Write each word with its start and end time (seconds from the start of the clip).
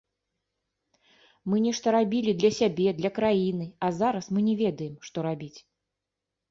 Мы 1.53 1.61
нешта 1.67 1.93
рабілі 1.97 2.31
для 2.39 2.51
сябе, 2.59 2.87
для 3.03 3.13
краіны, 3.19 3.65
а 3.87 3.95
зараз 4.03 4.25
мы 4.35 4.39
не 4.51 4.55
ведаем, 4.67 4.99
што 5.11 5.17
рабіць. 5.29 5.57